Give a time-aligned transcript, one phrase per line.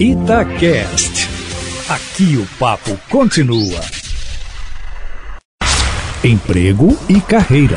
[0.00, 1.28] Itacast.
[1.88, 3.80] Aqui o papo continua.
[6.22, 7.74] Emprego e carreira.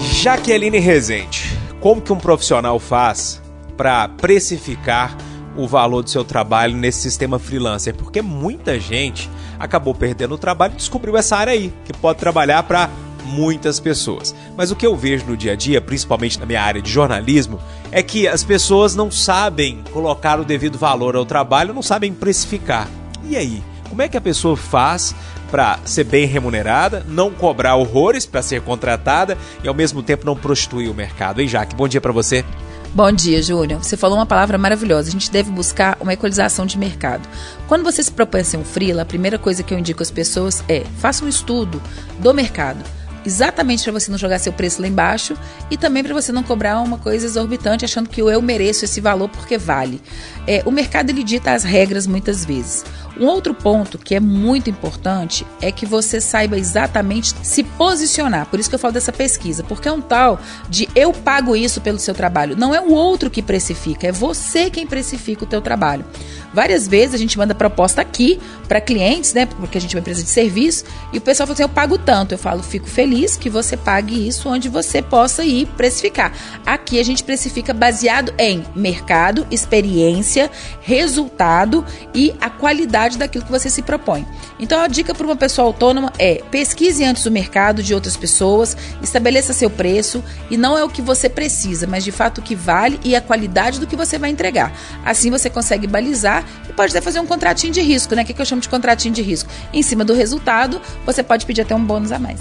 [0.00, 3.40] Jaqueline Rezende, como que um profissional faz
[3.76, 5.16] para precificar
[5.56, 7.94] o valor do seu trabalho nesse sistema freelancer?
[7.94, 12.64] Porque muita gente acabou perdendo o trabalho e descobriu essa área aí, que pode trabalhar
[12.64, 12.90] para
[13.24, 14.34] muitas pessoas.
[14.56, 17.60] Mas o que eu vejo no dia a dia, principalmente na minha área de jornalismo,
[17.90, 22.88] é que as pessoas não sabem colocar o devido valor ao trabalho, não sabem precificar.
[23.24, 23.62] E aí?
[23.88, 25.14] Como é que a pessoa faz
[25.50, 30.36] para ser bem remunerada, não cobrar horrores para ser contratada e ao mesmo tempo não
[30.36, 31.40] prostituir o mercado?
[31.40, 31.74] Hein, Jaque?
[31.74, 32.44] Bom dia para você.
[32.92, 33.82] Bom dia, Júnior.
[33.82, 35.08] Você falou uma palavra maravilhosa.
[35.08, 37.28] A gente deve buscar uma equalização de mercado.
[37.68, 40.10] Quando você se propõe a ser um freela, a primeira coisa que eu indico às
[40.10, 41.80] pessoas é faça um estudo
[42.18, 42.84] do mercado
[43.24, 45.36] exatamente para você não jogar seu preço lá embaixo
[45.70, 49.28] e também para você não cobrar uma coisa exorbitante achando que eu mereço esse valor
[49.28, 50.00] porque vale.
[50.46, 52.84] É, o mercado ele dita as regras muitas vezes.
[53.18, 58.46] Um outro ponto que é muito importante é que você saiba exatamente se posicionar.
[58.46, 61.80] Por isso que eu falo dessa pesquisa, porque é um tal de eu pago isso
[61.80, 62.56] pelo seu trabalho.
[62.56, 66.04] Não é o outro que precifica, é você quem precifica o teu trabalho.
[66.52, 69.46] Várias vezes a gente manda proposta aqui para clientes, né?
[69.46, 71.96] Porque a gente é uma empresa de serviço, e o pessoal fala assim: eu pago
[71.96, 72.32] tanto.
[72.32, 76.32] Eu falo, fico feliz que você pague isso onde você possa ir precificar.
[76.66, 83.70] Aqui a gente precifica baseado em mercado, experiência, resultado e a qualidade daquilo que você
[83.70, 84.26] se propõe.
[84.58, 88.76] Então a dica para uma pessoa autônoma é pesquise antes o mercado de outras pessoas,
[89.02, 92.54] estabeleça seu preço e não é o que você precisa, mas de fato o que
[92.54, 94.72] vale e a qualidade do que você vai entregar.
[95.04, 98.22] Assim você consegue balizar e pode até fazer um contratinho de risco, né?
[98.22, 99.50] O que, que eu chamo de contratinho de risco?
[99.72, 102.40] Em cima do resultado, você pode pedir até um bônus a mais.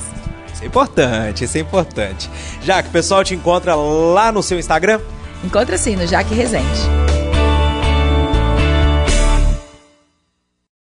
[0.53, 2.29] Isso é importante, isso é importante.
[2.63, 4.99] Já que o pessoal te encontra lá no seu Instagram?
[5.43, 7.08] Encontra sim, no Jaque Resende.